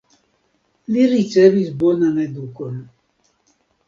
Li 0.95 1.03
ricevis 1.11 1.67
bonan 1.83 2.17
edukadon. 2.23 2.81